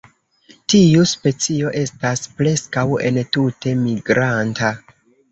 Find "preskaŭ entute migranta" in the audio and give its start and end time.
2.39-4.73